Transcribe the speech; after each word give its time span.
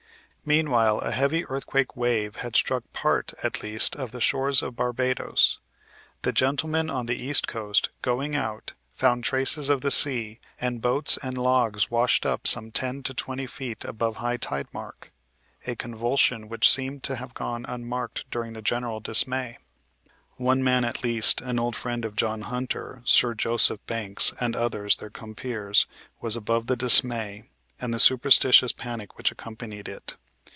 "Meanwhile 0.43 1.01
a 1.01 1.11
heavy 1.11 1.45
earthquake 1.45 1.95
wave 1.95 2.37
had 2.37 2.55
struck 2.55 2.91
part 2.93 3.31
at 3.43 3.61
least 3.61 3.95
of 3.95 4.09
the 4.09 4.19
shores 4.19 4.63
of 4.63 4.75
Barbados. 4.75 5.59
The 6.23 6.31
gentleman 6.33 6.89
on 6.89 7.05
the 7.05 7.15
east 7.23 7.47
coast, 7.47 7.89
going 8.01 8.35
out, 8.35 8.73
found 8.91 9.23
traces 9.23 9.69
of 9.69 9.81
the 9.81 9.91
sea, 9.91 10.39
and 10.59 10.81
boats 10.81 11.19
and 11.21 11.37
logs 11.37 11.91
washed 11.91 12.25
up 12.25 12.47
some 12.47 12.71
ten 12.71 13.03
to 13.03 13.13
twenty 13.13 13.45
feet 13.45 13.85
above 13.85 14.15
high 14.15 14.37
tide 14.37 14.65
mark; 14.73 15.11
a 15.67 15.75
convulsion 15.75 16.49
which 16.49 16.67
seemed 16.67 17.03
to 17.03 17.17
have 17.17 17.35
gone 17.35 17.63
unmarked 17.67 18.27
during 18.31 18.53
the 18.53 18.63
general 18.63 18.99
dismay. 18.99 19.59
"One 20.37 20.63
man 20.63 20.83
at 20.83 21.03
least, 21.03 21.41
an 21.41 21.59
old 21.59 21.75
friend 21.75 22.03
of 22.03 22.15
John 22.15 22.41
Hunter, 22.41 23.03
Sir 23.05 23.35
Joseph 23.35 23.79
Banks 23.85 24.33
and 24.39 24.55
others 24.55 24.95
their 24.95 25.11
compeers, 25.11 25.85
was 26.19 26.35
above 26.35 26.65
the 26.65 26.75
dismay, 26.75 27.43
and 27.79 27.93
the 27.93 27.99
superstitious 27.99 28.71
panic 28.71 29.19
which 29.19 29.31
accompanied 29.31 29.87
it. 29.87 30.15